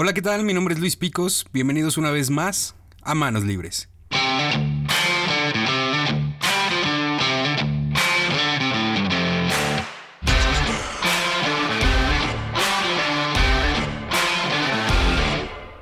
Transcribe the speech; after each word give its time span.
Hola, 0.00 0.12
¿qué 0.12 0.22
tal? 0.22 0.44
Mi 0.44 0.54
nombre 0.54 0.74
es 0.74 0.80
Luis 0.80 0.94
Picos. 0.94 1.44
Bienvenidos 1.52 1.98
una 1.98 2.12
vez 2.12 2.30
más 2.30 2.76
a 3.02 3.16
Manos 3.16 3.42
Libres. 3.42 3.88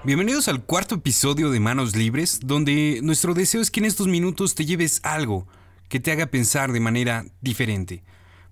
Bienvenidos 0.02 0.48
al 0.48 0.64
cuarto 0.64 0.94
episodio 0.94 1.50
de 1.50 1.60
Manos 1.60 1.94
Libres, 1.94 2.40
donde 2.42 3.00
nuestro 3.02 3.34
deseo 3.34 3.60
es 3.60 3.70
que 3.70 3.80
en 3.80 3.84
estos 3.84 4.08
minutos 4.08 4.54
te 4.54 4.64
lleves 4.64 5.02
algo 5.02 5.46
que 5.90 6.00
te 6.00 6.10
haga 6.10 6.24
pensar 6.24 6.72
de 6.72 6.80
manera 6.80 7.26
diferente. 7.42 8.02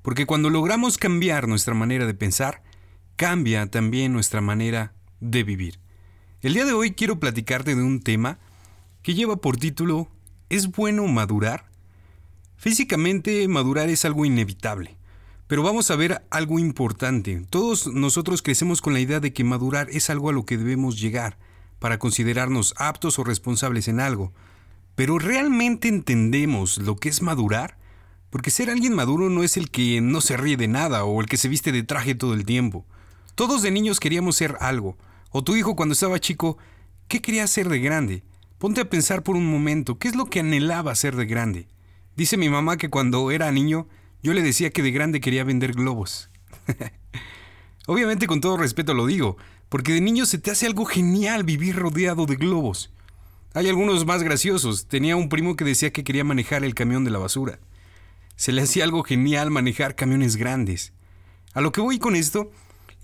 Porque 0.02 0.26
cuando 0.26 0.50
logramos 0.50 0.98
cambiar 0.98 1.48
nuestra 1.48 1.72
manera 1.72 2.04
de 2.04 2.12
pensar, 2.12 2.62
cambia 3.16 3.66
también 3.70 4.12
nuestra 4.12 4.42
manera 4.42 4.92
de 5.24 5.42
vivir. 5.42 5.78
El 6.42 6.54
día 6.54 6.64
de 6.64 6.72
hoy 6.72 6.92
quiero 6.92 7.18
platicarte 7.18 7.74
de 7.74 7.82
un 7.82 8.00
tema 8.00 8.38
que 9.02 9.14
lleva 9.14 9.36
por 9.36 9.56
título 9.56 10.08
¿Es 10.50 10.70
bueno 10.70 11.06
madurar? 11.06 11.64
Físicamente 12.56 13.48
madurar 13.48 13.88
es 13.88 14.04
algo 14.04 14.24
inevitable, 14.24 14.96
pero 15.46 15.62
vamos 15.62 15.90
a 15.90 15.96
ver 15.96 16.22
algo 16.30 16.58
importante. 16.58 17.42
Todos 17.48 17.86
nosotros 17.86 18.42
crecemos 18.42 18.82
con 18.82 18.92
la 18.92 19.00
idea 19.00 19.20
de 19.20 19.32
que 19.32 19.44
madurar 19.44 19.88
es 19.90 20.10
algo 20.10 20.28
a 20.28 20.32
lo 20.32 20.44
que 20.44 20.58
debemos 20.58 21.00
llegar 21.00 21.38
para 21.78 21.98
considerarnos 21.98 22.74
aptos 22.76 23.18
o 23.18 23.24
responsables 23.24 23.88
en 23.88 24.00
algo. 24.00 24.32
Pero 24.94 25.18
¿realmente 25.18 25.88
entendemos 25.88 26.78
lo 26.78 26.96
que 26.96 27.08
es 27.08 27.22
madurar? 27.22 27.78
Porque 28.30 28.50
ser 28.50 28.70
alguien 28.70 28.94
maduro 28.94 29.30
no 29.30 29.42
es 29.42 29.56
el 29.56 29.70
que 29.70 30.00
no 30.00 30.20
se 30.20 30.36
ríe 30.36 30.56
de 30.56 30.68
nada 30.68 31.04
o 31.04 31.20
el 31.20 31.26
que 31.26 31.36
se 31.36 31.48
viste 31.48 31.72
de 31.72 31.82
traje 31.82 32.14
todo 32.14 32.34
el 32.34 32.44
tiempo. 32.44 32.84
Todos 33.34 33.62
de 33.62 33.70
niños 33.70 33.98
queríamos 33.98 34.36
ser 34.36 34.56
algo, 34.60 34.96
o 35.36 35.42
tu 35.42 35.56
hijo 35.56 35.74
cuando 35.74 35.94
estaba 35.94 36.20
chico, 36.20 36.58
¿qué 37.08 37.20
quería 37.20 37.44
ser 37.48 37.68
de 37.68 37.80
grande? 37.80 38.22
Ponte 38.58 38.80
a 38.80 38.88
pensar 38.88 39.24
por 39.24 39.34
un 39.34 39.50
momento, 39.50 39.98
¿qué 39.98 40.06
es 40.06 40.14
lo 40.14 40.26
que 40.26 40.38
anhelaba 40.38 40.94
ser 40.94 41.16
de 41.16 41.26
grande? 41.26 41.66
Dice 42.16 42.36
mi 42.36 42.48
mamá 42.48 42.76
que 42.76 42.88
cuando 42.88 43.32
era 43.32 43.50
niño, 43.50 43.88
yo 44.22 44.32
le 44.32 44.42
decía 44.42 44.70
que 44.70 44.80
de 44.80 44.92
grande 44.92 45.20
quería 45.20 45.42
vender 45.42 45.72
globos. 45.72 46.30
Obviamente 47.88 48.28
con 48.28 48.40
todo 48.40 48.56
respeto 48.56 48.94
lo 48.94 49.06
digo, 49.06 49.36
porque 49.70 49.94
de 49.94 50.00
niño 50.00 50.24
se 50.24 50.38
te 50.38 50.52
hace 50.52 50.66
algo 50.66 50.84
genial 50.84 51.42
vivir 51.42 51.74
rodeado 51.74 52.26
de 52.26 52.36
globos. 52.36 52.92
Hay 53.54 53.68
algunos 53.68 54.06
más 54.06 54.22
graciosos. 54.22 54.86
Tenía 54.86 55.16
un 55.16 55.28
primo 55.28 55.56
que 55.56 55.64
decía 55.64 55.92
que 55.92 56.04
quería 56.04 56.22
manejar 56.22 56.62
el 56.62 56.76
camión 56.76 57.02
de 57.02 57.10
la 57.10 57.18
basura. 57.18 57.58
Se 58.36 58.52
le 58.52 58.62
hacía 58.62 58.84
algo 58.84 59.02
genial 59.02 59.50
manejar 59.50 59.96
camiones 59.96 60.36
grandes. 60.36 60.92
A 61.54 61.60
lo 61.60 61.72
que 61.72 61.80
voy 61.80 61.98
con 61.98 62.14
esto 62.14 62.52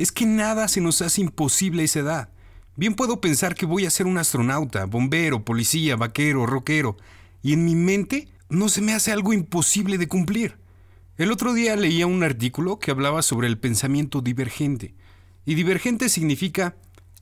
es 0.01 0.13
que 0.13 0.25
nada 0.25 0.67
se 0.67 0.81
nos 0.81 1.03
hace 1.03 1.21
imposible 1.21 1.83
a 1.83 1.85
esa 1.85 1.99
edad. 1.99 2.29
Bien 2.75 2.95
puedo 2.95 3.21
pensar 3.21 3.55
que 3.55 3.67
voy 3.67 3.85
a 3.85 3.91
ser 3.91 4.07
un 4.07 4.17
astronauta, 4.17 4.87
bombero, 4.87 5.45
policía, 5.45 5.95
vaquero, 5.95 6.47
rockero, 6.47 6.97
y 7.43 7.53
en 7.53 7.67
mi 7.67 7.75
mente 7.75 8.27
no 8.49 8.71
se 8.71 8.81
me 8.81 8.95
hace 8.95 9.13
algo 9.13 9.35
imposible 9.35 9.99
de 9.99 10.09
cumplir. 10.09 10.57
El 11.19 11.31
otro 11.31 11.53
día 11.53 11.77
leía 11.77 12.07
un 12.07 12.23
artículo 12.23 12.79
que 12.79 12.91
hablaba 12.91 13.21
sobre 13.21 13.47
el 13.47 13.59
pensamiento 13.59 14.23
divergente, 14.23 14.95
y 15.45 15.55
divergente 15.55 16.09
significa 16.09 16.77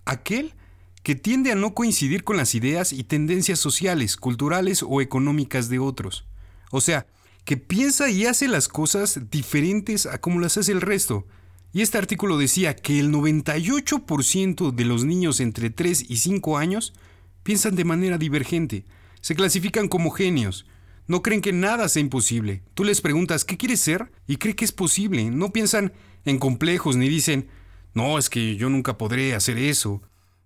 aquel 0.04 0.54
que 1.02 1.16
tiende 1.16 1.50
a 1.50 1.56
no 1.56 1.74
coincidir 1.74 2.22
con 2.22 2.36
las 2.36 2.54
ideas 2.54 2.92
y 2.92 3.02
tendencias 3.02 3.58
sociales, 3.58 4.16
culturales 4.16 4.84
o 4.86 5.00
económicas 5.00 5.68
de 5.68 5.80
otros. 5.80 6.28
O 6.70 6.80
sea, 6.80 7.08
que 7.44 7.56
piensa 7.56 8.08
y 8.08 8.26
hace 8.26 8.46
las 8.46 8.68
cosas 8.68 9.30
diferentes 9.32 10.06
a 10.06 10.20
como 10.20 10.38
las 10.38 10.56
hace 10.58 10.70
el 10.70 10.80
resto, 10.80 11.26
y 11.72 11.82
este 11.82 11.98
artículo 11.98 12.38
decía 12.38 12.74
que 12.74 12.98
el 12.98 13.12
98% 13.12 14.72
de 14.72 14.84
los 14.84 15.04
niños 15.04 15.40
entre 15.40 15.70
3 15.70 16.06
y 16.08 16.16
5 16.16 16.58
años 16.58 16.94
piensan 17.42 17.76
de 17.76 17.84
manera 17.84 18.18
divergente, 18.18 18.84
se 19.20 19.34
clasifican 19.34 19.88
como 19.88 20.10
genios, 20.10 20.66
no 21.08 21.22
creen 21.22 21.40
que 21.40 21.54
nada 21.54 21.88
sea 21.88 22.02
imposible. 22.02 22.62
Tú 22.74 22.84
les 22.84 23.00
preguntas, 23.00 23.46
¿qué 23.46 23.56
quieres 23.56 23.80
ser? 23.80 24.12
Y 24.26 24.36
cree 24.36 24.54
que 24.54 24.66
es 24.66 24.72
posible. 24.72 25.30
No 25.30 25.52
piensan 25.52 25.94
en 26.26 26.38
complejos 26.38 26.96
ni 26.96 27.08
dicen, 27.08 27.48
no, 27.94 28.18
es 28.18 28.28
que 28.28 28.56
yo 28.56 28.68
nunca 28.68 28.98
podré 28.98 29.34
hacer 29.34 29.56
eso. 29.56 30.02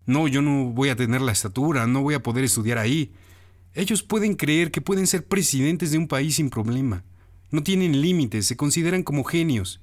No, 0.06 0.28
yo 0.28 0.40
no 0.40 0.66
voy 0.66 0.90
a 0.90 0.96
tener 0.96 1.20
la 1.20 1.32
estatura, 1.32 1.88
no 1.88 2.02
voy 2.02 2.14
a 2.14 2.22
poder 2.22 2.44
estudiar 2.44 2.78
ahí. 2.78 3.12
Ellos 3.74 4.04
pueden 4.04 4.34
creer 4.34 4.70
que 4.70 4.80
pueden 4.80 5.08
ser 5.08 5.26
presidentes 5.26 5.90
de 5.90 5.98
un 5.98 6.06
país 6.06 6.36
sin 6.36 6.48
problema. 6.48 7.02
No 7.50 7.64
tienen 7.64 8.00
límites, 8.00 8.46
se 8.46 8.56
consideran 8.56 9.02
como 9.02 9.24
genios. 9.24 9.80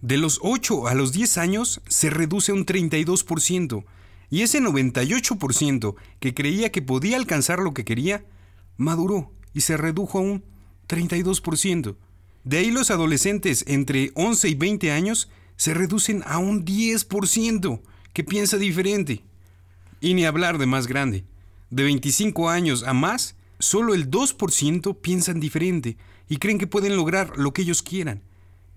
De 0.00 0.16
los 0.16 0.38
8 0.42 0.86
a 0.86 0.94
los 0.94 1.12
10 1.12 1.38
años 1.38 1.80
se 1.88 2.10
reduce 2.10 2.52
un 2.52 2.64
32%, 2.64 3.84
y 4.30 4.42
ese 4.42 4.60
98% 4.60 5.96
que 6.20 6.34
creía 6.34 6.70
que 6.70 6.82
podía 6.82 7.16
alcanzar 7.16 7.58
lo 7.60 7.74
que 7.74 7.84
quería, 7.84 8.24
maduró 8.76 9.32
y 9.54 9.62
se 9.62 9.76
redujo 9.76 10.18
a 10.18 10.22
un 10.22 10.44
32%. 10.88 11.96
De 12.44 12.58
ahí 12.58 12.70
los 12.70 12.90
adolescentes 12.90 13.64
entre 13.66 14.12
11 14.14 14.48
y 14.48 14.54
20 14.54 14.92
años 14.92 15.28
se 15.56 15.74
reducen 15.74 16.22
a 16.26 16.38
un 16.38 16.64
10% 16.64 17.80
que 18.12 18.24
piensa 18.24 18.56
diferente. 18.56 19.24
Y 20.00 20.14
ni 20.14 20.24
hablar 20.24 20.58
de 20.58 20.66
más 20.66 20.86
grande. 20.86 21.24
De 21.70 21.82
25 21.82 22.48
años 22.48 22.84
a 22.84 22.92
más, 22.92 23.34
solo 23.58 23.94
el 23.94 24.10
2% 24.10 25.00
piensan 25.00 25.40
diferente 25.40 25.96
y 26.28 26.36
creen 26.36 26.58
que 26.58 26.66
pueden 26.66 26.96
lograr 26.96 27.36
lo 27.36 27.52
que 27.52 27.62
ellos 27.62 27.82
quieran. 27.82 28.22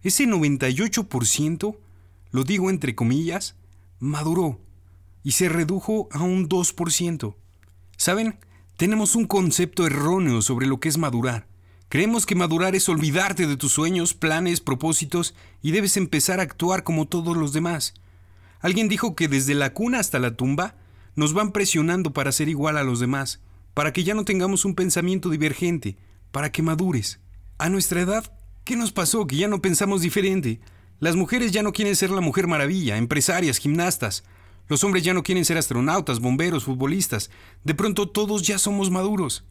Ese 0.03 0.25
98%, 0.25 1.77
lo 2.31 2.43
digo 2.43 2.69
entre 2.69 2.95
comillas, 2.95 3.55
maduró 3.99 4.59
y 5.23 5.31
se 5.31 5.49
redujo 5.49 6.09
a 6.11 6.23
un 6.23 6.49
2%. 6.49 7.35
¿Saben? 7.97 8.39
Tenemos 8.77 9.15
un 9.15 9.25
concepto 9.25 9.85
erróneo 9.85 10.41
sobre 10.41 10.65
lo 10.65 10.79
que 10.79 10.89
es 10.89 10.97
madurar. 10.97 11.47
Creemos 11.87 12.25
que 12.25 12.35
madurar 12.35 12.73
es 12.73 12.89
olvidarte 12.89 13.45
de 13.45 13.57
tus 13.57 13.73
sueños, 13.73 14.13
planes, 14.13 14.61
propósitos 14.61 15.35
y 15.61 15.71
debes 15.71 15.97
empezar 15.97 16.39
a 16.39 16.43
actuar 16.43 16.83
como 16.83 17.07
todos 17.07 17.37
los 17.37 17.53
demás. 17.53 17.93
Alguien 18.59 18.87
dijo 18.87 19.15
que 19.15 19.27
desde 19.27 19.53
la 19.53 19.73
cuna 19.73 19.99
hasta 19.99 20.17
la 20.17 20.35
tumba 20.35 20.75
nos 21.15 21.33
van 21.33 21.51
presionando 21.51 22.13
para 22.13 22.31
ser 22.31 22.47
igual 22.47 22.77
a 22.77 22.83
los 22.83 22.99
demás, 22.99 23.41
para 23.73 23.93
que 23.93 24.03
ya 24.03 24.13
no 24.13 24.25
tengamos 24.25 24.65
un 24.65 24.73
pensamiento 24.73 25.29
divergente, 25.29 25.97
para 26.31 26.51
que 26.51 26.61
madures. 26.61 27.19
A 27.57 27.69
nuestra 27.69 28.01
edad 28.01 28.31
¿Qué 28.63 28.75
nos 28.75 28.91
pasó? 28.91 29.25
Que 29.27 29.37
ya 29.37 29.47
no 29.47 29.61
pensamos 29.61 30.01
diferente. 30.01 30.59
Las 30.99 31.15
mujeres 31.15 31.51
ya 31.51 31.63
no 31.63 31.73
quieren 31.73 31.95
ser 31.95 32.11
la 32.11 32.21
mujer 32.21 32.47
maravilla, 32.47 32.97
empresarias, 32.97 33.57
gimnastas. 33.57 34.23
Los 34.67 34.83
hombres 34.83 35.03
ya 35.03 35.13
no 35.13 35.23
quieren 35.23 35.45
ser 35.45 35.57
astronautas, 35.57 36.19
bomberos, 36.19 36.65
futbolistas. 36.65 37.31
De 37.63 37.73
pronto 37.73 38.07
todos 38.09 38.43
ya 38.43 38.59
somos 38.59 38.91
maduros. 38.91 39.43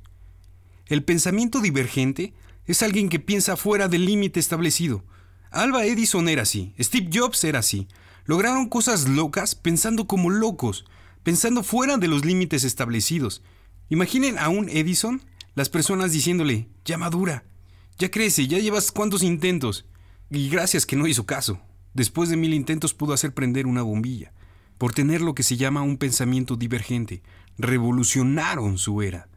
El 0.87 1.03
pensamiento 1.03 1.61
divergente 1.61 2.35
es 2.67 2.83
alguien 2.83 3.09
que 3.09 3.19
piensa 3.19 3.57
fuera 3.57 3.89
del 3.89 4.07
límite 4.07 4.39
establecido. 4.39 5.05
Alba 5.51 5.85
Edison 5.85 6.29
era 6.29 6.43
así, 6.43 6.73
Steve 6.79 7.11
Jobs 7.13 7.43
era 7.43 7.59
así. 7.59 7.89
Lograron 8.25 8.69
cosas 8.69 9.09
locas 9.09 9.57
pensando 9.57 10.07
como 10.07 10.31
locos, 10.31 10.85
pensando 11.25 11.65
fuera 11.65 11.97
de 11.97 12.07
los 12.07 12.25
límites 12.25 12.63
establecidos. 12.63 13.43
Imaginen 13.89 14.39
a 14.39 14.49
un 14.49 14.69
Edison, 14.69 15.23
las 15.57 15.69
personas 15.69 16.13
diciéndole, 16.13 16.69
ya 16.85 16.97
madura, 16.97 17.45
ya 18.01 18.11
crece, 18.11 18.49
ya 18.49 18.59
llevas 18.59 18.91
cuántos 18.91 19.23
intentos. 19.23 19.85
Y 20.31 20.49
gracias 20.49 20.87
que 20.87 20.97
no 20.97 21.07
hizo 21.07 21.27
caso. 21.27 21.61
Después 21.93 22.31
de 22.31 22.37
mil 22.37 22.55
intentos 22.55 22.95
pudo 22.95 23.13
hacer 23.13 23.35
prender 23.35 23.67
una 23.67 23.83
bombilla. 23.83 24.33
Por 24.79 24.95
tener 24.95 25.21
lo 25.21 25.35
que 25.35 25.43
se 25.43 25.59
llama 25.59 25.83
un 25.83 25.99
pensamiento 25.99 26.57
divergente. 26.57 27.23
Revolucionaron 27.59 28.79
su 28.79 29.03
era. 29.03 29.29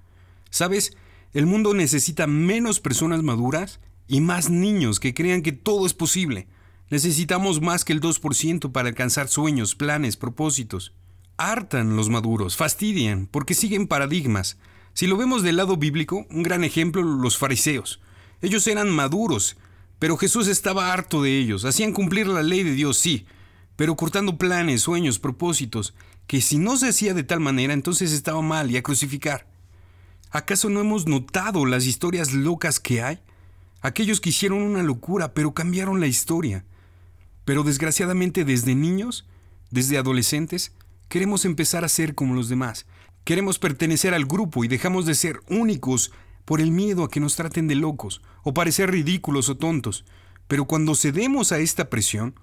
¿Sabes? 0.50 0.96
El 1.34 1.46
mundo 1.46 1.74
necesita 1.74 2.26
menos 2.26 2.80
personas 2.80 3.22
maduras 3.22 3.82
y 4.08 4.22
más 4.22 4.50
niños 4.50 5.02
que 5.02 5.14
crean 5.14 5.42
que 5.42 5.52
todo 5.52 5.86
es 5.86 5.94
posible. 5.94 6.48
Necesitamos 6.90 7.60
más 7.60 7.84
que 7.84 7.92
el 7.92 8.00
2% 8.00 8.72
para 8.72 8.88
alcanzar 8.88 9.28
sueños, 9.28 9.76
planes, 9.76 10.16
propósitos. 10.16 10.94
Hartan 11.36 11.98
los 11.98 12.10
maduros, 12.10 12.56
fastidian, 12.56 13.28
porque 13.28 13.56
siguen 13.56 13.88
paradigmas. 13.88 14.58
Si 14.94 15.08
lo 15.08 15.18
vemos 15.18 15.44
del 15.44 15.58
lado 15.58 15.76
bíblico, 15.76 16.26
un 16.30 16.44
gran 16.44 16.64
ejemplo, 16.64 17.02
los 17.02 17.38
fariseos. 17.38 18.00
Ellos 18.44 18.68
eran 18.68 18.90
maduros, 18.90 19.56
pero 20.00 20.18
Jesús 20.18 20.50
estaba 20.50 20.92
harto 20.92 21.24
de 21.24 21.40
ellos. 21.40 21.64
Hacían 21.64 21.94
cumplir 21.94 22.28
la 22.28 22.44
ley 22.44 22.64
de 22.64 22.74
Dios, 22.74 22.98
sí, 22.98 23.26
pero 23.78 23.96
cortando 23.96 24.38
planes, 24.38 24.82
sueños, 24.82 25.18
propósitos, 25.18 25.96
que 26.28 26.42
si 26.42 26.58
no 26.58 26.76
se 26.76 26.90
hacía 26.90 27.14
de 27.14 27.24
tal 27.24 27.40
manera, 27.40 27.74
entonces 27.74 28.12
estaba 28.12 28.42
mal 28.42 28.70
y 28.70 28.76
a 28.76 28.84
crucificar. 28.84 29.48
¿Acaso 30.30 30.70
no 30.70 30.82
hemos 30.82 31.08
notado 31.08 31.66
las 31.66 31.86
historias 31.86 32.34
locas 32.34 32.82
que 32.82 33.02
hay? 33.02 33.20
Aquellos 33.80 34.20
que 34.20 34.32
hicieron 34.32 34.62
una 34.62 34.84
locura, 34.84 35.34
pero 35.34 35.54
cambiaron 35.54 36.02
la 36.02 36.08
historia. 36.08 36.66
Pero 37.46 37.64
desgraciadamente 37.64 38.44
desde 38.44 38.76
niños, 38.76 39.26
desde 39.72 39.98
adolescentes, 39.98 40.74
queremos 41.08 41.46
empezar 41.46 41.86
a 41.86 41.90
ser 41.90 42.14
como 42.14 42.36
los 42.36 42.50
demás. 42.50 42.88
Queremos 43.24 43.58
pertenecer 43.58 44.14
al 44.14 44.26
grupo 44.26 44.66
y 44.66 44.68
dejamos 44.68 45.06
de 45.06 45.16
ser 45.16 45.40
únicos 45.48 46.12
por 46.46 46.62
el 46.62 46.72
miedo 46.72 47.04
a 47.04 47.10
que 47.10 47.20
nos 47.20 47.36
traten 47.36 47.68
de 47.68 47.76
locos 47.76 48.22
o 48.44 48.54
parecer 48.54 48.92
ridículos 48.92 49.50
o 49.50 49.58
tontos. 49.58 50.06
Pero 50.48 50.66
cuando 50.66 50.96
cedemos 50.96 51.52
a 51.52 51.60
esta 51.60 51.90
presión, 51.90 52.36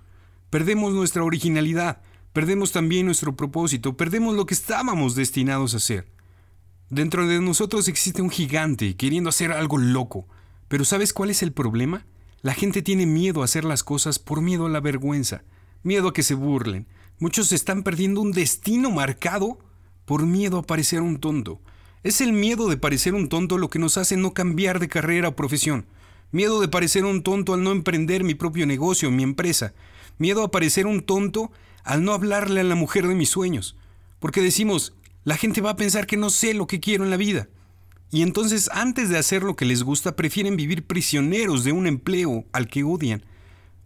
perdemos 0.48 0.92
nuestra 0.92 1.22
originalidad, 1.22 2.00
perdemos 2.32 2.72
también 2.72 3.06
nuestro 3.06 3.36
propósito, 3.36 3.96
perdemos 3.96 4.34
lo 4.34 4.46
que 4.46 4.54
estábamos 4.54 5.14
destinados 5.14 5.74
a 5.74 5.78
hacer. 5.78 6.08
Dentro 6.88 7.26
de 7.26 7.40
nosotros 7.40 7.86
existe 7.88 8.20
un 8.20 8.30
gigante 8.30 8.96
queriendo 8.96 9.28
hacer 9.28 9.52
algo 9.52 9.78
loco, 9.78 10.26
pero 10.68 10.84
¿sabes 10.84 11.12
cuál 11.12 11.30
es 11.30 11.42
el 11.42 11.52
problema? 11.52 12.06
La 12.42 12.54
gente 12.54 12.82
tiene 12.82 13.06
miedo 13.06 13.42
a 13.42 13.44
hacer 13.44 13.64
las 13.64 13.84
cosas 13.84 14.18
por 14.18 14.40
miedo 14.40 14.66
a 14.66 14.70
la 14.70 14.80
vergüenza, 14.80 15.44
miedo 15.82 16.08
a 16.08 16.12
que 16.12 16.22
se 16.22 16.34
burlen. 16.34 16.88
Muchos 17.18 17.52
están 17.52 17.82
perdiendo 17.82 18.20
un 18.20 18.32
destino 18.32 18.90
marcado 18.90 19.58
por 20.04 20.26
miedo 20.26 20.58
a 20.58 20.62
parecer 20.62 21.02
un 21.02 21.18
tonto. 21.18 21.60
Es 22.02 22.22
el 22.22 22.32
miedo 22.32 22.70
de 22.70 22.78
parecer 22.78 23.14
un 23.14 23.28
tonto 23.28 23.58
lo 23.58 23.68
que 23.68 23.78
nos 23.78 23.98
hace 23.98 24.16
no 24.16 24.32
cambiar 24.32 24.80
de 24.80 24.88
carrera 24.88 25.28
o 25.28 25.36
profesión. 25.36 25.84
Miedo 26.32 26.60
de 26.62 26.68
parecer 26.68 27.04
un 27.04 27.22
tonto 27.22 27.52
al 27.52 27.62
no 27.62 27.72
emprender 27.72 28.24
mi 28.24 28.34
propio 28.34 28.66
negocio, 28.66 29.10
mi 29.10 29.22
empresa. 29.22 29.74
Miedo 30.16 30.42
a 30.42 30.50
parecer 30.50 30.86
un 30.86 31.02
tonto 31.02 31.52
al 31.84 32.02
no 32.02 32.12
hablarle 32.12 32.60
a 32.60 32.64
la 32.64 32.74
mujer 32.74 33.06
de 33.06 33.14
mis 33.14 33.28
sueños. 33.28 33.76
Porque 34.18 34.40
decimos, 34.40 34.94
la 35.24 35.36
gente 35.36 35.60
va 35.60 35.70
a 35.70 35.76
pensar 35.76 36.06
que 36.06 36.16
no 36.16 36.30
sé 36.30 36.54
lo 36.54 36.66
que 36.66 36.80
quiero 36.80 37.04
en 37.04 37.10
la 37.10 37.18
vida. 37.18 37.48
Y 38.10 38.22
entonces 38.22 38.70
antes 38.72 39.10
de 39.10 39.18
hacer 39.18 39.42
lo 39.42 39.54
que 39.54 39.66
les 39.66 39.82
gusta, 39.82 40.16
prefieren 40.16 40.56
vivir 40.56 40.86
prisioneros 40.86 41.64
de 41.64 41.72
un 41.72 41.86
empleo 41.86 42.46
al 42.52 42.68
que 42.68 42.82
odian. 42.82 43.26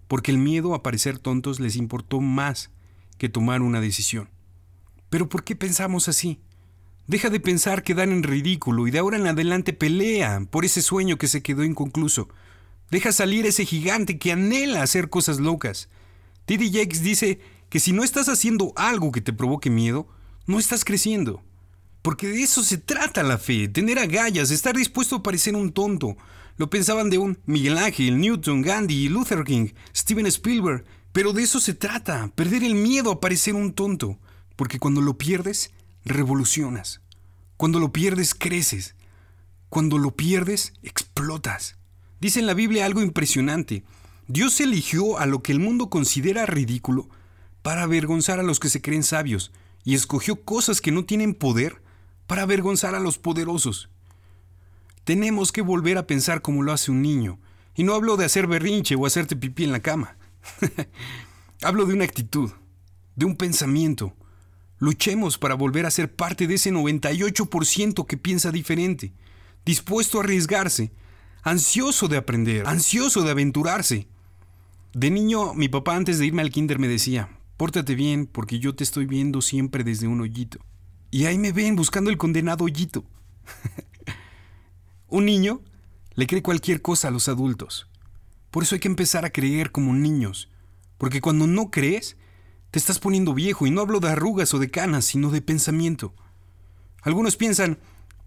Porque 0.06 0.31
el 0.31 0.38
miedo 0.38 0.75
a 0.75 0.84
parecer 0.84 1.19
tontos 1.19 1.58
les 1.58 1.75
importó 1.75 2.20
más 2.20 2.70
que 3.19 3.28
tomar 3.28 3.60
una 3.60 3.81
decisión. 3.81 4.28
Pero 5.10 5.28
¿por 5.28 5.43
qué 5.43 5.56
pensamos 5.56 6.08
así? 6.08 6.40
Deja 7.06 7.29
de 7.29 7.39
pensar 7.39 7.83
que 7.83 7.95
dan 7.95 8.12
en 8.12 8.23
ridículo 8.23 8.87
y 8.87 8.91
de 8.91 8.99
ahora 8.99 9.19
en 9.19 9.27
adelante 9.27 9.75
pelea 9.75 10.47
por 10.51 10.65
ese 10.65 10.81
sueño 10.81 11.19
que 11.19 11.29
se 11.29 11.43
quedó 11.43 11.62
inconcluso. 11.62 12.29
Deja 12.91 13.12
salir 13.12 13.45
ese 13.45 13.67
gigante 13.67 14.19
que 14.19 14.33
anhela 14.33 14.83
hacer 14.83 15.11
cosas 15.11 15.39
locas. 15.39 15.89
T.D. 16.47 16.71
Jakes 16.71 17.03
dice 17.03 17.41
que 17.69 17.81
si 17.81 17.93
no 17.93 18.05
estás 18.05 18.29
haciendo 18.29 18.73
algo 18.77 19.12
que 19.12 19.21
te 19.21 19.33
provoque 19.35 19.69
miedo, 19.69 20.09
no 20.47 20.59
estás 20.59 20.85
creciendo. 20.85 21.43
Porque 22.01 22.29
de 22.29 22.43
eso 22.43 22.62
se 22.62 22.79
trata 22.79 23.23
la 23.23 23.39
fe, 23.39 23.69
tener 23.69 23.99
agallas, 23.99 24.51
estar 24.51 24.75
dispuesto 24.75 25.17
a 25.17 25.23
parecer 25.23 25.56
un 25.56 25.73
tonto. 25.73 26.17
Lo 26.56 26.71
pensaban 26.71 27.11
de 27.11 27.19
un 27.19 27.39
Miguel 27.47 27.79
Ángel, 27.79 28.19
Newton, 28.19 28.62
Gandhi, 28.62 29.09
Luther 29.09 29.45
King, 29.45 29.69
Steven 29.95 30.27
Spielberg. 30.27 30.85
Pero 31.12 31.33
de 31.33 31.43
eso 31.43 31.61
se 31.61 31.75
trata, 31.75 32.31
perder 32.35 32.65
el 32.65 32.75
miedo 32.75 33.11
a 33.11 33.21
parecer 33.21 33.55
un 33.55 33.73
tonto. 33.73 34.19
Porque 34.56 34.79
cuando 34.79 35.01
lo 35.01 35.19
pierdes, 35.19 35.73
revolucionas. 36.05 37.01
Cuando 37.56 37.81
lo 37.81 37.93
pierdes, 37.93 38.35
creces. 38.35 38.95
Cuando 39.69 39.99
lo 39.99 40.12
pierdes, 40.12 40.73
explotas. 40.83 41.77
Dice 42.21 42.41
en 42.41 42.47
la 42.47 42.55
Biblia 42.55 42.87
algo 42.87 43.03
impresionante. 43.03 43.85
Dios 44.29 44.61
eligió 44.61 45.19
a 45.19 45.27
lo 45.27 45.43
que 45.43 45.53
el 45.53 45.61
mundo 45.61 45.91
considera 45.91 46.47
ridículo 46.47 47.09
para 47.62 47.83
avergonzar 47.83 48.41
a 48.41 48.43
los 48.43 48.61
que 48.61 48.69
se 48.69 48.81
creen 48.81 49.03
sabios 49.03 49.53
y 49.85 49.95
escogió 49.95 50.43
cosas 50.45 50.81
que 50.81 50.93
no 50.93 51.05
tienen 51.05 51.35
poder 51.35 51.83
para 52.27 52.43
avergonzar 52.43 52.95
a 52.95 53.01
los 53.01 53.19
poderosos. 53.19 53.91
Tenemos 55.05 55.53
que 55.53 55.61
volver 55.61 55.99
a 55.99 56.06
pensar 56.06 56.41
como 56.41 56.62
lo 56.62 56.73
hace 56.73 56.91
un 56.91 57.03
niño. 57.03 57.39
Y 57.77 57.85
no 57.85 57.95
hablo 57.95 58.17
de 58.17 58.25
hacer 58.25 58.47
berrinche 58.47 58.95
o 58.95 59.05
hacerte 59.05 59.37
pipí 59.37 59.65
en 59.65 59.73
la 59.73 59.81
cama. 59.81 60.17
hablo 61.62 61.87
de 61.87 61.95
una 61.95 62.05
actitud, 62.05 62.51
de 63.17 63.27
un 63.27 63.37
pensamiento, 63.37 64.15
Luchemos 64.84 65.38
para 65.38 65.54
volver 65.54 65.86
a 65.86 65.90
ser 65.90 66.14
parte 66.14 66.46
de 66.46 66.56
ese 66.56 66.70
98% 66.70 68.06
que 68.06 68.19
piensa 68.19 68.52
diferente, 68.52 69.14
dispuesto 69.64 70.20
a 70.20 70.25
arriesgarse, 70.25 70.92
ansioso 71.42 72.06
de 72.06 72.19
aprender, 72.19 72.66
ansioso 72.66 73.22
de 73.22 73.31
aventurarse. 73.31 74.08
De 74.92 75.10
niño, 75.10 75.54
mi 75.54 75.70
papá 75.70 75.96
antes 75.96 76.19
de 76.19 76.26
irme 76.26 76.42
al 76.42 76.50
kinder 76.50 76.78
me 76.78 76.86
decía, 76.86 77.31
pórtate 77.56 77.94
bien 77.94 78.26
porque 78.26 78.58
yo 78.58 78.75
te 78.75 78.84
estoy 78.84 79.06
viendo 79.06 79.40
siempre 79.40 79.84
desde 79.84 80.06
un 80.06 80.20
hoyito. 80.20 80.58
Y 81.10 81.25
ahí 81.25 81.38
me 81.38 81.52
ven 81.52 81.76
buscando 81.76 82.10
el 82.10 82.19
condenado 82.19 82.66
hoyito. 82.66 83.06
un 85.08 85.25
niño 85.25 85.62
le 86.14 86.26
cree 86.26 86.42
cualquier 86.42 86.82
cosa 86.82 87.08
a 87.08 87.10
los 87.10 87.28
adultos. 87.28 87.88
Por 88.50 88.64
eso 88.64 88.75
hay 88.75 88.82
que 88.82 88.88
empezar 88.88 89.25
a 89.25 89.31
creer 89.31 89.70
como 89.70 89.94
niños, 89.94 90.50
porque 90.98 91.22
cuando 91.22 91.46
no 91.46 91.70
crees, 91.70 92.19
te 92.75 92.81
estás 92.81 92.99
poniendo 92.99 93.35
viejo 93.35 93.69
y 93.69 93.71
no 93.71 93.82
hablo 93.82 94.00
de 94.00 94.09
arrugas 94.09 94.53
o 94.53 94.59
de 94.59 94.69
canas, 94.69 95.05
sino 95.05 95.31
de 95.31 95.41
pensamiento. 95.41 96.12
Algunos 97.03 97.37
piensan, 97.37 97.79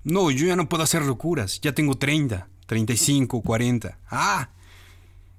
no, 0.05 0.31
yo 0.31 0.47
ya 0.47 0.55
no 0.55 0.69
puedo 0.69 0.83
hacer 0.83 1.01
locuras, 1.01 1.59
ya 1.59 1.75
tengo 1.75 1.95
30, 1.95 2.47
35, 2.65 3.41
40. 3.41 3.99
Ah, 4.09 4.51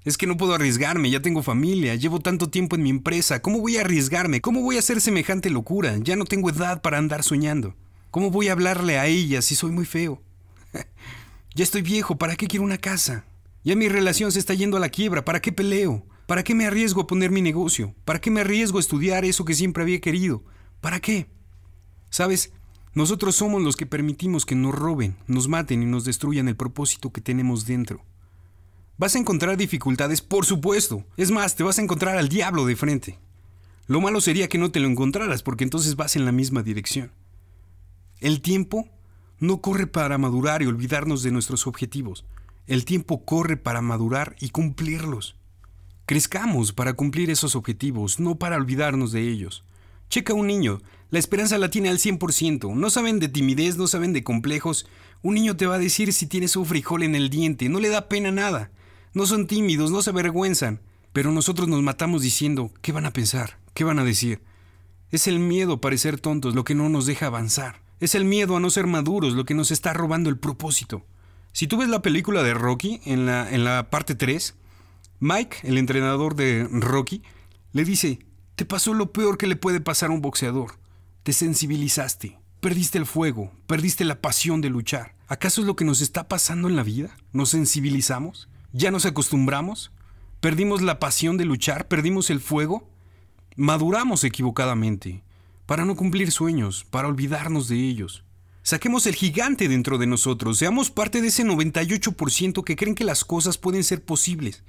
es 0.05 0.15
que 0.15 0.27
no 0.27 0.37
puedo 0.37 0.53
arriesgarme, 0.53 1.09
ya 1.09 1.23
tengo 1.23 1.41
familia, 1.41 1.95
llevo 1.95 2.19
tanto 2.19 2.51
tiempo 2.51 2.75
en 2.75 2.83
mi 2.83 2.91
empresa, 2.91 3.41
¿cómo 3.41 3.61
voy 3.61 3.77
a 3.77 3.81
arriesgarme? 3.81 4.41
¿Cómo 4.41 4.61
voy 4.61 4.75
a 4.75 4.79
hacer 4.79 5.01
semejante 5.01 5.49
locura? 5.49 5.97
Ya 5.97 6.15
no 6.15 6.25
tengo 6.25 6.51
edad 6.51 6.83
para 6.83 6.99
andar 6.99 7.23
soñando. 7.23 7.73
¿Cómo 8.11 8.29
voy 8.29 8.49
a 8.49 8.51
hablarle 8.51 8.99
a 8.99 9.07
ella 9.07 9.41
si 9.41 9.55
soy 9.55 9.71
muy 9.71 9.87
feo? 9.87 10.21
ya 11.55 11.63
estoy 11.63 11.81
viejo, 11.81 12.19
¿para 12.19 12.35
qué 12.35 12.45
quiero 12.45 12.63
una 12.63 12.77
casa? 12.77 13.25
Ya 13.63 13.75
mi 13.75 13.89
relación 13.89 14.31
se 14.31 14.37
está 14.37 14.53
yendo 14.53 14.77
a 14.77 14.79
la 14.79 14.89
quiebra, 14.89 15.25
¿para 15.25 15.41
qué 15.41 15.51
peleo? 15.51 16.05
¿Para 16.29 16.43
qué 16.43 16.53
me 16.53 16.67
arriesgo 16.67 17.01
a 17.01 17.07
poner 17.07 17.31
mi 17.31 17.41
negocio? 17.41 17.95
¿Para 18.05 18.21
qué 18.21 18.29
me 18.29 18.41
arriesgo 18.41 18.77
a 18.77 18.81
estudiar 18.81 19.25
eso 19.25 19.45
que 19.45 19.55
siempre 19.55 19.81
había 19.81 19.99
querido? 19.99 20.43
¿Para 20.79 20.99
qué? 20.99 21.27
Sabes, 22.11 22.53
nosotros 22.93 23.35
somos 23.35 23.63
los 23.63 23.75
que 23.75 23.87
permitimos 23.87 24.45
que 24.45 24.53
nos 24.53 24.75
roben, 24.75 25.17
nos 25.25 25.47
maten 25.47 25.81
y 25.81 25.87
nos 25.87 26.05
destruyan 26.05 26.47
el 26.47 26.55
propósito 26.55 27.11
que 27.11 27.19
tenemos 27.19 27.65
dentro. 27.65 28.05
¿Vas 28.99 29.15
a 29.15 29.17
encontrar 29.17 29.57
dificultades? 29.57 30.21
Por 30.21 30.45
supuesto. 30.45 31.03
Es 31.17 31.31
más, 31.31 31.55
te 31.55 31.63
vas 31.63 31.79
a 31.79 31.81
encontrar 31.81 32.15
al 32.15 32.29
diablo 32.29 32.67
de 32.67 32.75
frente. 32.75 33.17
Lo 33.87 33.99
malo 33.99 34.21
sería 34.21 34.49
que 34.49 34.59
no 34.59 34.69
te 34.69 34.79
lo 34.79 34.87
encontraras 34.87 35.41
porque 35.41 35.63
entonces 35.63 35.95
vas 35.95 36.15
en 36.15 36.25
la 36.25 36.31
misma 36.31 36.61
dirección. 36.61 37.11
El 38.19 38.41
tiempo 38.41 38.87
no 39.39 39.61
corre 39.61 39.87
para 39.87 40.19
madurar 40.19 40.61
y 40.61 40.67
olvidarnos 40.67 41.23
de 41.23 41.31
nuestros 41.31 41.65
objetivos. 41.65 42.23
El 42.67 42.85
tiempo 42.85 43.25
corre 43.25 43.57
para 43.57 43.81
madurar 43.81 44.35
y 44.39 44.49
cumplirlos. 44.49 45.38
Crezcamos 46.09 46.73
para 46.73 46.93
cumplir 46.93 47.29
esos 47.29 47.55
objetivos, 47.55 48.19
no 48.19 48.39
para 48.39 48.55
olvidarnos 48.55 49.11
de 49.11 49.29
ellos. 49.29 49.63
Checa 50.09 50.33
un 50.33 50.47
niño, 50.47 50.81
la 51.11 51.19
esperanza 51.19 51.59
la 51.59 51.69
tiene 51.69 51.89
al 51.89 51.99
100%, 51.99 52.73
no 52.73 52.89
saben 52.89 53.19
de 53.19 53.27
timidez, 53.27 53.77
no 53.77 53.85
saben 53.85 54.11
de 54.11 54.23
complejos. 54.23 54.87
Un 55.21 55.35
niño 55.35 55.55
te 55.55 55.67
va 55.67 55.75
a 55.75 55.77
decir 55.77 56.11
si 56.11 56.25
tienes 56.25 56.55
un 56.55 56.65
frijol 56.65 57.03
en 57.03 57.13
el 57.13 57.29
diente, 57.29 57.69
no 57.69 57.79
le 57.79 57.89
da 57.89 58.09
pena 58.09 58.31
nada. 58.31 58.71
No 59.13 59.27
son 59.27 59.45
tímidos, 59.45 59.91
no 59.91 60.01
se 60.01 60.09
avergüenzan. 60.09 60.81
Pero 61.13 61.31
nosotros 61.31 61.67
nos 61.67 61.83
matamos 61.83 62.23
diciendo, 62.23 62.71
¿qué 62.81 62.91
van 62.91 63.05
a 63.05 63.13
pensar? 63.13 63.59
¿Qué 63.75 63.83
van 63.83 63.99
a 63.99 64.03
decir? 64.03 64.41
Es 65.11 65.27
el 65.27 65.37
miedo 65.37 65.73
a 65.73 65.81
parecer 65.81 66.19
tontos 66.19 66.55
lo 66.55 66.63
que 66.63 66.73
no 66.73 66.89
nos 66.89 67.05
deja 67.05 67.27
avanzar. 67.27 67.83
Es 67.99 68.15
el 68.15 68.25
miedo 68.25 68.57
a 68.57 68.59
no 68.59 68.71
ser 68.71 68.87
maduros 68.87 69.35
lo 69.35 69.45
que 69.45 69.53
nos 69.53 69.69
está 69.69 69.93
robando 69.93 70.31
el 70.31 70.39
propósito. 70.39 71.05
Si 71.51 71.67
tú 71.67 71.77
ves 71.77 71.87
la 71.87 72.01
película 72.01 72.41
de 72.41 72.55
Rocky 72.55 72.99
en 73.05 73.27
la, 73.27 73.47
en 73.47 73.63
la 73.63 73.91
parte 73.91 74.15
3, 74.15 74.55
Mike, 75.21 75.57
el 75.63 75.77
entrenador 75.77 76.35
de 76.35 76.65
Rocky, 76.71 77.21
le 77.73 77.83
dice, 77.83 78.19
te 78.55 78.63
pasó 78.63 78.93
lo 78.93 79.11
peor 79.11 79.37
que 79.37 79.47
le 79.47 79.57
puede 79.57 79.81
pasar 79.81 80.11
a 80.11 80.13
un 80.13 80.21
boxeador. 80.21 80.79
Te 81.23 81.33
sensibilizaste, 81.33 82.39
perdiste 82.61 82.97
el 82.97 83.05
fuego, 83.05 83.51
perdiste 83.67 84.05
la 84.05 84.21
pasión 84.21 84.61
de 84.61 84.69
luchar. 84.69 85.15
¿Acaso 85.27 85.59
es 85.59 85.67
lo 85.67 85.75
que 85.75 85.83
nos 85.83 85.99
está 85.99 86.29
pasando 86.29 86.69
en 86.69 86.77
la 86.77 86.83
vida? 86.83 87.17
¿Nos 87.33 87.49
sensibilizamos? 87.49 88.47
¿Ya 88.71 88.91
nos 88.91 89.05
acostumbramos? 89.05 89.91
¿Perdimos 90.39 90.81
la 90.81 90.99
pasión 90.99 91.35
de 91.35 91.43
luchar? 91.43 91.89
¿Perdimos 91.89 92.29
el 92.29 92.39
fuego? 92.39 92.89
Maduramos 93.57 94.23
equivocadamente, 94.23 95.21
para 95.65 95.83
no 95.83 95.97
cumplir 95.97 96.31
sueños, 96.31 96.85
para 96.89 97.09
olvidarnos 97.09 97.67
de 97.67 97.75
ellos. 97.75 98.23
Saquemos 98.63 99.05
el 99.05 99.15
gigante 99.15 99.67
dentro 99.67 99.97
de 99.97 100.07
nosotros, 100.07 100.57
seamos 100.57 100.91
parte 100.91 101.21
de 101.21 101.27
ese 101.27 101.43
98% 101.43 102.63
que 102.63 102.75
creen 102.77 102.95
que 102.95 103.03
las 103.03 103.25
cosas 103.25 103.57
pueden 103.57 103.83
ser 103.83 104.03
posibles, 104.03 104.63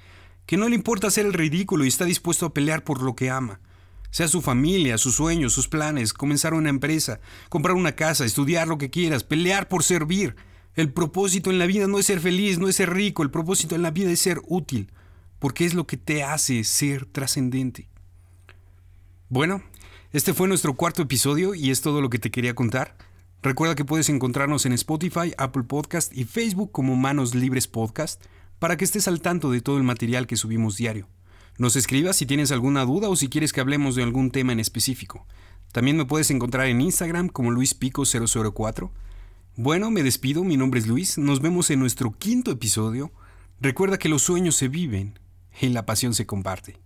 que 0.51 0.57
no 0.57 0.67
le 0.67 0.75
importa 0.75 1.07
hacer 1.07 1.25
el 1.25 1.31
ridículo 1.31 1.85
y 1.85 1.87
está 1.87 2.03
dispuesto 2.03 2.45
a 2.45 2.53
pelear 2.53 2.83
por 2.83 3.01
lo 3.01 3.15
que 3.15 3.29
ama. 3.29 3.61
Sea 4.09 4.27
su 4.27 4.41
familia, 4.41 4.97
sus 4.97 5.15
sueños, 5.15 5.53
sus 5.53 5.69
planes, 5.69 6.11
comenzar 6.11 6.53
una 6.53 6.67
empresa, 6.67 7.21
comprar 7.47 7.77
una 7.77 7.93
casa, 7.93 8.25
estudiar 8.25 8.67
lo 8.67 8.77
que 8.77 8.89
quieras, 8.89 9.23
pelear 9.23 9.69
por 9.69 9.81
servir. 9.81 10.35
El 10.75 10.91
propósito 10.91 11.51
en 11.51 11.57
la 11.57 11.67
vida 11.67 11.87
no 11.87 11.99
es 11.99 12.07
ser 12.07 12.19
feliz, 12.19 12.59
no 12.59 12.67
es 12.67 12.75
ser 12.75 12.93
rico, 12.93 13.23
el 13.23 13.31
propósito 13.31 13.75
en 13.75 13.81
la 13.81 13.91
vida 13.91 14.11
es 14.11 14.19
ser 14.19 14.41
útil, 14.45 14.91
porque 15.39 15.63
es 15.63 15.73
lo 15.73 15.87
que 15.87 15.95
te 15.95 16.21
hace 16.21 16.65
ser 16.65 17.05
trascendente. 17.05 17.87
Bueno, 19.29 19.63
este 20.11 20.33
fue 20.33 20.49
nuestro 20.49 20.73
cuarto 20.73 21.01
episodio 21.01 21.55
y 21.55 21.71
es 21.71 21.79
todo 21.79 22.01
lo 22.01 22.09
que 22.09 22.19
te 22.19 22.29
quería 22.29 22.55
contar. 22.55 22.97
Recuerda 23.41 23.75
que 23.75 23.85
puedes 23.85 24.09
encontrarnos 24.09 24.65
en 24.65 24.73
Spotify, 24.73 25.33
Apple 25.37 25.63
Podcast 25.63 26.11
y 26.13 26.25
Facebook 26.25 26.73
como 26.73 26.97
Manos 26.97 27.35
Libres 27.35 27.69
Podcast 27.69 28.21
para 28.61 28.77
que 28.77 28.85
estés 28.85 29.07
al 29.07 29.21
tanto 29.21 29.49
de 29.49 29.59
todo 29.59 29.77
el 29.77 29.83
material 29.83 30.27
que 30.27 30.37
subimos 30.37 30.77
diario. 30.77 31.07
Nos 31.57 31.75
escribas 31.75 32.15
si 32.15 32.27
tienes 32.27 32.51
alguna 32.51 32.85
duda 32.85 33.09
o 33.09 33.15
si 33.15 33.27
quieres 33.27 33.53
que 33.53 33.59
hablemos 33.59 33.95
de 33.95 34.03
algún 34.03 34.29
tema 34.29 34.51
en 34.51 34.59
específico. 34.59 35.25
También 35.71 35.97
me 35.97 36.05
puedes 36.05 36.29
encontrar 36.29 36.67
en 36.67 36.79
Instagram 36.79 37.29
como 37.29 37.49
luispico004. 37.49 38.91
Bueno, 39.55 39.89
me 39.89 40.03
despido, 40.03 40.43
mi 40.43 40.57
nombre 40.57 40.79
es 40.79 40.85
Luis, 40.85 41.17
nos 41.17 41.41
vemos 41.41 41.71
en 41.71 41.79
nuestro 41.79 42.11
quinto 42.11 42.51
episodio. 42.51 43.11
Recuerda 43.59 43.97
que 43.97 44.09
los 44.09 44.21
sueños 44.21 44.57
se 44.57 44.67
viven 44.67 45.17
y 45.59 45.69
la 45.69 45.87
pasión 45.87 46.13
se 46.13 46.27
comparte. 46.27 46.77